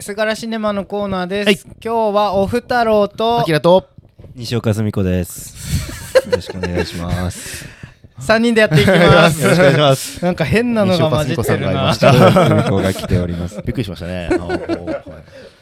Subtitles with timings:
[0.00, 1.60] すがらシネマのコーナーです、はい。
[1.84, 3.86] 今日はおふたろうとあきらと
[4.34, 6.26] 西岡澄子です。
[6.26, 7.66] よろしくお願いします。
[8.18, 9.42] 3人でやっていきます。
[9.42, 10.24] よろしくお願いします。
[10.24, 13.56] なんか変なのが混じってる西岡澄子さんがいなました澄子が来ております。
[13.56, 14.28] びっくりしましたね。
[14.28, 15.60] はい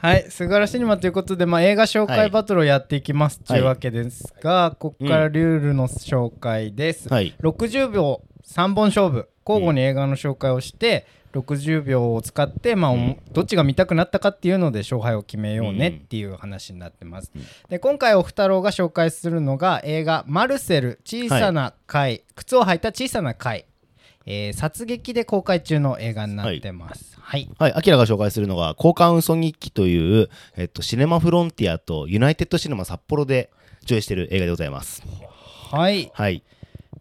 [0.00, 0.26] はい。
[0.30, 7.36] すがらシネマということで、まあ、映画紹介バトルをやっていきますというわけですが、ここからルールの紹介です、はい。
[7.40, 17.32] 60秒3本勝負交互に映画の紹介をして、60秒を使って、まあおどっちが見たくなったかっていうので勝敗を決めようねっていう話になってます、
[17.68, 23.66] で今回おふたろうが紹介するのが映画「マルセル小さな貝、靴を履いた小さな貝」
[24.24, 27.18] えー殺撃で公開中の映画になってます。
[27.18, 33.50] はい、はい、アキラが紹介するのが交換嘘日記という、えっと、シネマフロンティアとユナイテッドシネマ札幌で
[33.84, 35.02] 上映している映画でございます。
[35.70, 36.42] はい、はい。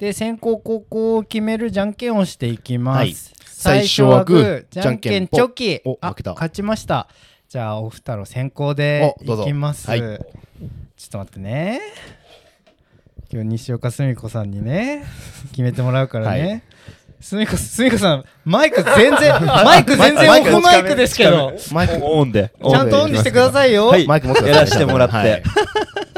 [0.01, 3.15] で先行後攻を決めるじゃんけんをしていきます、はい。
[3.45, 6.33] 最初はグーじじゃんけんチョキあお負けた。
[6.33, 7.07] 勝ちました。
[7.47, 9.43] じゃあお二人先行でおどうぞ。
[9.43, 9.99] いきます、はい。
[9.99, 10.19] ちょっ
[11.11, 11.81] と待ってね。
[13.31, 15.05] 今日西岡澄子さんにね
[15.51, 16.63] 決めてもらうからね、はい。
[17.19, 21.53] 澄子澄子さんマイク全然 マイク全然オフマイクですけど。
[21.71, 22.51] マイク、オンで。
[22.67, 23.89] ちゃんとオンにしてくださいよ。
[23.89, 24.07] はい。
[24.07, 25.15] マイク持ってやらしてもらって。
[25.15, 25.43] はい。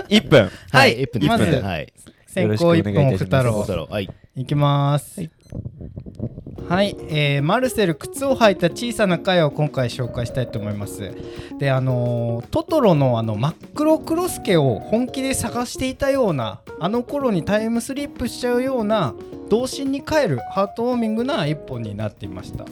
[0.08, 0.44] 1分。
[0.44, 1.02] ははい。
[1.02, 1.68] い、1分でまず1分で。
[1.68, 1.94] はい。
[2.34, 4.10] 先行1本太郎はい。
[4.36, 5.22] いきます。
[6.68, 11.12] はい、えーマルセル靴を履いた小さな貝を今回紹介したいと思います。
[11.60, 19.14] で、あのートトロのあの真っ黒クロスケを本気で探していたような、あの頃にタイムスリップしちゃうような
[19.50, 22.66] 童心に帰るハートウォーミングな一本になっていました。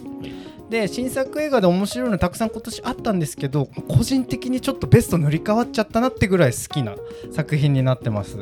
[0.72, 6.96] で新作映画で面白いのたくさん今年あったんですけど個人的にちょっとベスト塗り替わっちゃったなってぐらい好きな
[7.34, 8.38] 作品になってます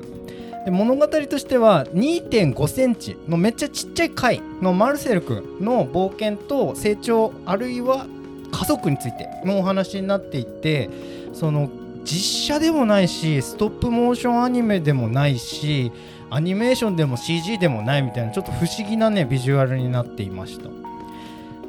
[0.65, 8.05] で物語としては2.5センチのめっちゃちっちゃい貝のマルセル君の冒険と成長あるいは
[8.52, 10.89] 家族についてのお話になっていて
[11.33, 11.69] その
[12.03, 15.91] 実写でもないしストップモーションアニメでもないし
[16.30, 20.89] アニメーションでも CG でもないみたいなちょっと不思議なねビジュアルになっていました。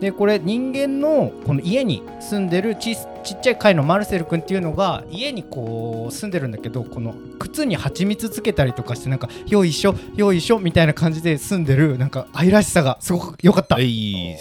[0.01, 14.37] でこれ人間のこの家に住んでるちちっちゃい貝のマルセル君っていうのが家にこう住んでるんだけどこの靴に蜂蜜つけたりとかしてなんかよいしょよいしょみたいな感じで住んでるなんか愛らしさがすごく良かった、はい。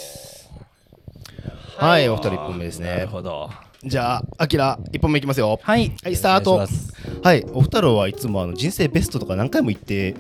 [1.78, 3.08] はい、お二人1本目ですね。
[3.10, 3.50] ほど。
[3.82, 5.58] じゃあ、アキラ、1本目いきますよ。
[5.64, 6.68] はいはい、スタート
[7.24, 10.14] はい、お二人はいつもあの人生ベストとか何回も言って、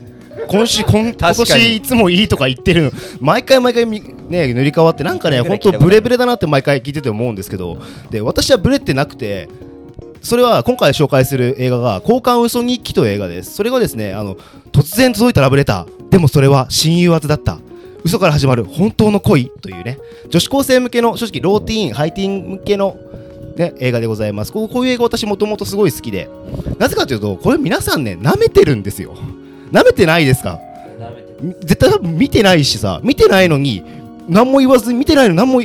[0.47, 7.79] 今週、今今年いつもいいとか言ってるの、毎回毎回みね、塗り替わって、なんかね、本当ブレブレだなって毎回聞いてて思うんですけど、
[8.12, 9.50] で、私はブレってなくて、
[10.22, 13.53] それは今回紹介する映画が「交換嘘日記」という映画です。
[13.56, 14.35] それがですねあの
[14.73, 16.09] 突然届いたラブレター。
[16.09, 17.57] でもそれは親友宛てだった。
[18.03, 19.97] 嘘から始まる本当の恋というね。
[20.29, 22.97] 女子高生向けの正直ローティーンハイティーン向けの、
[23.56, 24.51] ね、映画でございます。
[24.51, 26.29] こうこういう映画私もともとすごい好きで。
[26.78, 29.16] なぜかというとこれ皆さんね舐めてるんですよ。
[29.72, 30.59] 舐めてないですか？
[31.62, 33.85] 絶対多分見てないしさ見てないのに
[34.29, 35.62] 何も言わず見てないの何も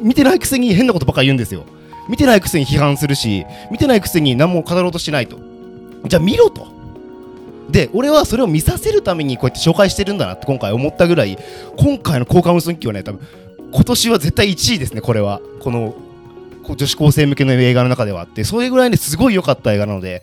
[0.00, 1.64] 見てないくせに変なことばっかり言うんですよ。
[2.08, 5.38] 見てないくせに批判するし見てないくせに何も語ろうとしないと。
[6.06, 6.66] じゃあ見ろと。
[7.70, 11.38] で俺はそれを見させるためにこうやって紹介してるんだなって今回思ったぐらい。
[11.76, 13.20] 今回の交換嘘日記はね多分
[13.72, 15.40] 今年は絶対1位ですねこれは。
[15.60, 15.94] この
[16.76, 18.44] 女子高生向けの映画の中ではあって。
[18.44, 20.22] それぐらいねすごい良かった映画なので。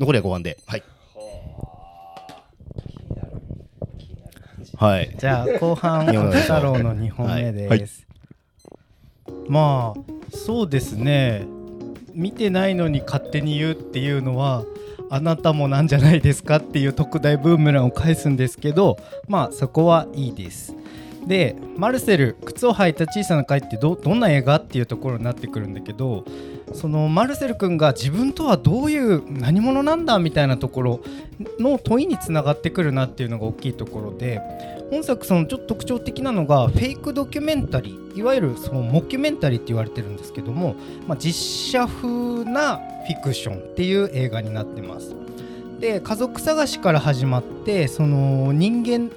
[0.00, 0.58] 残りは5番で。
[0.66, 0.82] はい。
[4.82, 5.14] はい。
[5.16, 8.04] じゃあ後半二本目太郎の2本目です、
[9.46, 11.46] まあそうですね。
[12.14, 14.64] 見てないのに勝手に言うっていうのは
[15.08, 18.98] あなたもなんじゃないですかっていう特大ブーメランを返すんですけど
[19.28, 20.74] まあそこはいいです
[21.26, 26.24] でマルセル靴を履いた小さな貝ってどどんな映画っていうところになってくるんだけど
[26.72, 31.00] そのマルセル君が自分とはどういう何者なんだみたいなところ
[31.58, 34.40] の問いにつながってくるなっていうのが大きいところで
[34.90, 42.76] 本作そのちょっと特徴的なのがフェイクドキュメンタリーいわゆるそのモキュメンタリーって言われてるんですけども、まあ、実写風な
[43.06, 45.14] フィクションっていう映画になってます。
[45.80, 49.10] で家族探しから始まってその人間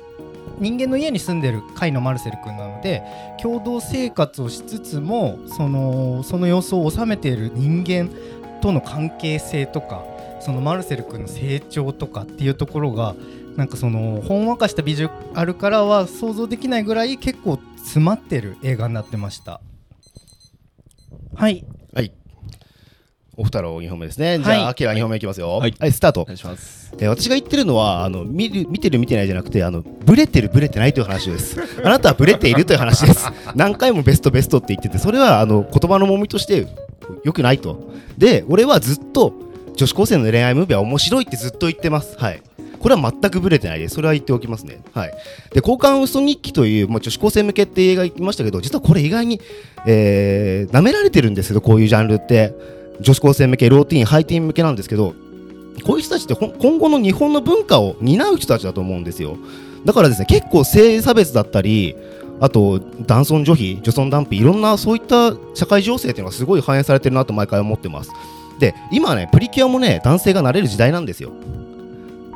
[0.60, 3.04] 人間の家に住んでる甲斐のマルセル君なので
[3.42, 8.10] 共同生活をしつつもそのその様子を収めている人間
[8.62, 10.04] との関係性とか
[10.40, 13.16] そのマルセル君の成長とかっていうところが
[13.56, 19.62] なんかそのほんわかしたビジュアルからは想像できないぐらい結構詰まってる映画になってました。
[21.36, 21.66] はい。
[21.94, 22.25] はい
[23.38, 26.94] お二人2本目ですねじゃあ、はいアキラ2本目いきますよはいスタートお願いします。
[26.98, 36.68] えー私が言ってるのはあの見る見てる見てないじゃなくてあのブレてるブレてないという話ですあなたはブレているという話です何回もベストベストって言っててそれはあの言葉の重みとして
[37.24, 39.34] よくないとで俺はずっと
[39.76, 42.42] 女子高生の恋愛ムービーは面白いってずっと言ってますはい
[42.80, 45.12] これは全くブレてないですそれは言っておきますねはい
[45.52, 49.42] で交換ウソ日記という、まあ、女子高生向けって映画言いましたけど実はこれ意外に、
[49.88, 52.54] えー、舐められてるんですけどこういうジャンルって
[53.00, 55.14] 女子高生向けローティーンハイティーン向けなんですけど
[55.84, 59.38] こういう人たちって今後の日本の文化を担う人たちだと思うんですよ。
[59.84, 61.96] だからですね結構性差別だったり
[62.40, 68.12] あと男尊女卑女尊男卑いろんなそういった社会情勢っていうのがすごい反映されてるなと毎回思ってます。
[68.60, 71.32] で今ねプリキュアもね男性がなれる時代なんですよ。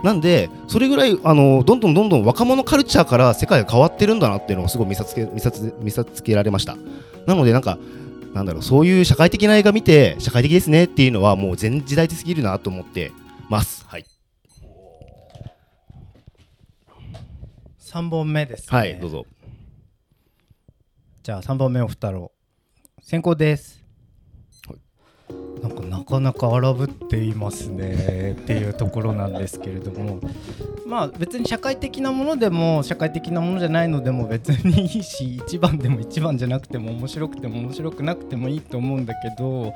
[0.04, 6.78] なんでそれぐらいあのどんどんどんどん若者カルチャーから世界が変わってるんだなっていうのをすごい見さつけ見さつ見さつけられました。
[7.26, 7.78] なのでなんか
[8.34, 13.12] なんだろうそういう社会的な映画見て社会的ですねっていうのはもう全時代的すぎるなと思って
[13.50, 13.86] ます。
[13.88, 14.06] はい。
[17.80, 18.78] 3本目ですね。
[18.78, 19.26] はいどうぞ。
[21.24, 22.32] じゃあ3本目お二郎
[23.02, 23.84] 先行です、
[25.62, 30.20] なんかなかなか荒ぶっていますねっていうところなんですけれども
[30.86, 39.74] まあ別に社会的なものでも社会的なものじゃないのでも別にいいし一番でも一番じゃなくても面白くても面白くなくてもいいと思うんだけど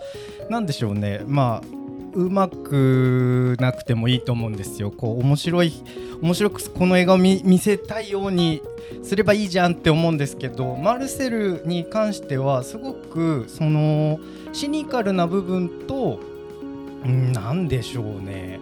[0.50, 1.84] なんでしょうねまあ
[2.16, 4.92] うまくなくてもいいと思うんですよ。
[4.92, 5.74] こう面白い
[6.22, 8.62] 面白くこの映画を見見せたいように
[9.02, 14.20] すればいいじゃんって思うんですけどマルセルに関してはすごくその
[14.54, 16.20] シニカルな部分と
[17.06, 18.60] うんなんでしょうね。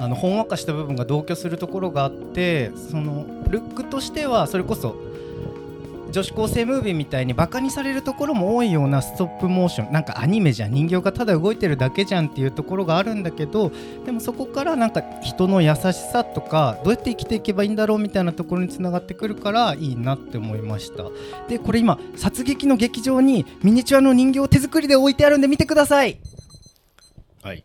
[0.00, 4.94] あのほんわかした部分が同居するところがあってそのルックとしてはそれこそ
[6.12, 9.92] 女子高生ムービーみたいにバカにされるところも多いようなストップモーション。
[9.92, 13.72] なんかアニメじゃん人形がただ動いてるだけじゃんっていうところがあるんだけど
[14.06, 21.04] でもそこからなんか人の優しさとかどうやって生きていけばいいんだろうみたいなところにつながってくるからいいなって思いました。
[21.48, 26.20] でこれ今殺撃の劇場にミニチュアの人形を手作りで置いてあるんで見てください。
[27.42, 27.62] はい。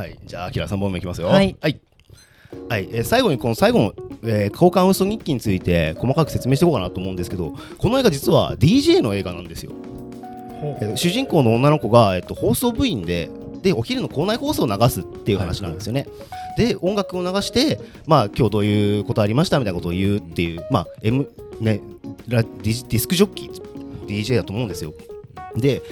[0.00, 1.26] はい、じゃあ、アキラ3本目いきますよ。
[1.26, 1.54] はい。
[1.60, 1.78] はい。
[2.70, 2.88] はい。
[2.90, 9.72] えー最後にこの最後の、えー交換嘘日記について細かく説明していこうかなと思うんですけどこの映画実は DJ の映画なんですよ、
[10.80, 13.30] えー主人公の女の子が、えっと放送部員で
[13.60, 16.06] でお昼の校内放送を流すっていう話なんですよね、
[16.56, 21.30] で音楽を流して、まあ、今日どういうことありましたみたいなことを言うっていう、まあ M
[21.60, 21.82] ね、
[22.26, 24.94] ラディスクジョッキー DJ だと思うんですよ。
[25.56, 25.82] で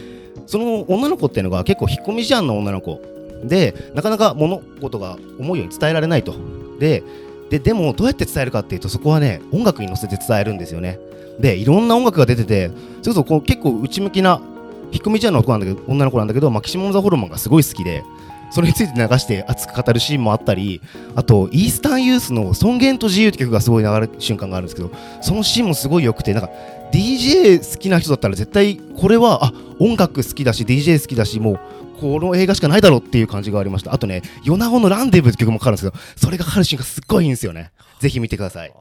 [0.46, 3.02] その女の子っていうのが結構引っ込み思案な女の子
[3.44, 6.34] でなかなか物事が思うように伝えられないと。
[6.78, 7.02] で
[7.50, 10.98] ででもどうやって伝えるかっていうとそこはね音楽に乗せて伝えるんですよね。
[11.38, 12.70] でいろんな音楽が出てて
[13.02, 14.40] それこそこう結構内向きな
[14.90, 18.02] 引っ込み思案の男なんだけど女の子なんだけどマキシモン・ザ・ホルモンがすごい好きで
[18.50, 20.80] それについて流して熱く語るシーンもあったり
[21.14, 24.90] あとイースタンユースの「尊厳と自由」って曲がすごい流れる瞬間があるんですけど
[25.20, 26.50] そのシーンもすごい良くてなんか
[26.92, 31.60] DJ 好きな人だったら絶対これはあ音楽好きだし DJ 好きだしもう
[32.00, 33.92] この映画しかないだろうっていう感じがありました。
[33.92, 37.72] あとね「米子のランデブー」って曲もかかるんですけどそれがかかる瞬間すっごいいいんですよね。
[38.00, 38.72] ぜひ見てください。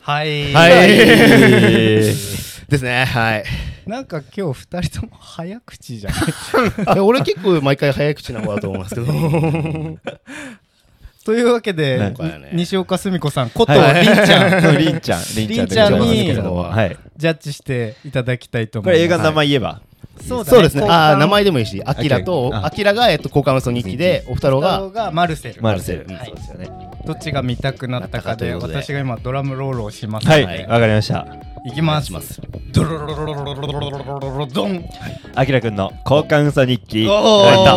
[0.00, 0.88] はい、はい。
[0.96, 3.04] ですね。
[3.04, 6.14] はいなんか今日2人とも早口じゃん。
[6.94, 9.06] いや俺結構毎回早口な方だと思いますけど。
[11.24, 12.12] というわけで、は
[12.52, 14.04] 西岡澄子さんこと、はい。
[14.04, 14.76] りんちゃん。
[14.76, 16.96] りんちゃん、りりんちゃんにはい。
[17.16, 18.98] ジャッジしていただきたいと思います。
[18.98, 19.80] これ映画の名前言えば。
[20.20, 20.86] そうだそうですね。
[20.86, 25.62] あー名前でもいいしアキラとあアキラがえっと交換嘘日記でお二人ががマルセル。
[25.62, 26.06] マルセル。
[26.14, 26.26] はい。
[26.26, 26.70] そうですよね。
[27.06, 30.26] どっちが見たくなったかでか私が今ドラムロールをします。
[30.26, 31.53] はい、わかりました。
[31.66, 32.40] いきますお願いし
[32.72, 34.84] ドロロロロロロロロロロロロドン
[35.34, 37.08] あきらくんの交換嘘日記。
[37.08, 37.76] おやった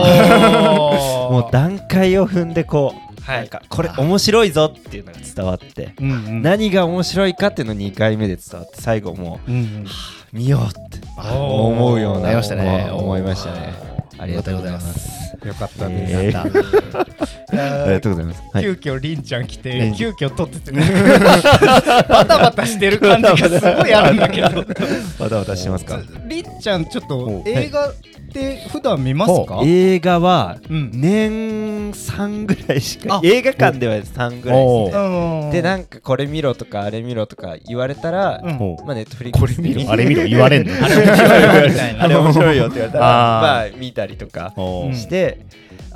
[1.30, 9.86] もう段階を踏んでこう、はいなんかこれ面白いぞっていうのが伝わって、うんうん何が面白いかっていうの2回目で伝わって最後もうんうん
[10.32, 11.00] 見ようって
[11.34, 13.74] 思うようななりましたね思いましたね
[14.18, 17.17] ありがとうございますよかったです、えー
[17.50, 18.42] ありがとうございます。
[18.54, 18.64] はい。
[18.64, 20.72] 急遽りんちゃん来て急遽撮ってて。
[20.72, 24.50] バタバタしてる感じがすごいあるんだけど。
[25.20, 26.00] バタバタしてますか？
[26.28, 27.94] りんちゃんちょっとお映画っ
[28.34, 29.62] て普段見ますか？
[29.64, 30.92] 映画はうん。
[30.94, 33.22] 年3ぐらいしかあ。
[33.24, 35.04] 映画館では3ぐらいですね。
[35.46, 35.52] うん。
[35.52, 40.74] でなんかこれ見ろとかあれ見ろとか言われたら、まあネットフリックスこれ見ろあれ見ろ言われんの？
[40.84, 44.90] あれ面白いよみたいなあれ面白いよって言われたらあまあ見たりとかおーう。
[44.92, 45.40] んして、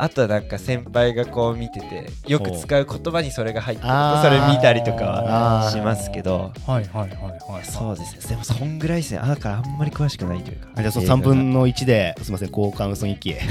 [0.01, 6.51] あとはなんか先輩がこう見ててよく使う言葉にそれが入ってるあーとそれ見たりとかはしますけど。
[6.65, 8.29] はいはいはいはいそうですね。
[8.29, 9.19] でもそんぐらいですね。
[9.19, 10.69] あだからあんまり詳しくないというか。
[10.73, 13.41] あじゃあその3分の1ですみません交換嘘日記へ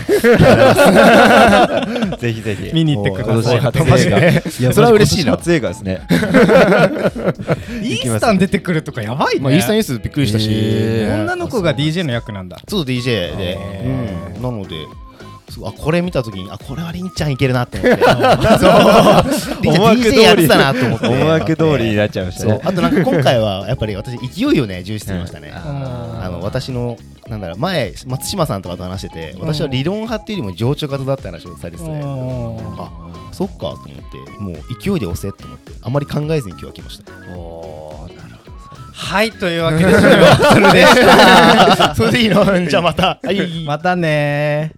[2.18, 2.74] ぜひぜひ。
[2.74, 3.58] 見に行ってください。
[3.58, 5.36] 今年初映画いやそれは嬉しいな。
[5.36, 6.00] 初映画ですね。
[7.80, 11.22] イースタン出てくるとかやばいね、まあイースタンニュースびっくりしたし、えー。
[11.22, 12.58] 女の子が DJ の役なんだ。
[12.66, 13.56] そう DJ で、
[14.34, 14.74] うん、なので
[15.64, 18.04] あこれ見た時にあこれはりんちゃんいけるなって思って。
[19.60, 21.06] DJ やってたなと思って。
[21.06, 22.60] 思惑通りになっちゃいましたね。
[22.64, 25.54] あとなんか今回はやっぱり私勢いをね重視してみましたね、うん。
[25.56, 26.96] あの私の
[27.28, 32.90] なんだろう前松島さんとかと話してて私は理論派っていうよりも情緒型だって話をされてて、あ
[33.32, 33.92] そっかと思って
[34.40, 37.12] もう勢いで押せって思ってあまり考えずに今日は来ました。
[37.36, 38.56] おーなるほど。
[38.92, 41.06] はいというわけでそれはそれでし
[41.78, 41.94] た。
[41.96, 42.66] それでいいの？
[42.66, 43.20] じゃあまた。
[43.22, 43.64] はい。
[43.64, 44.72] またね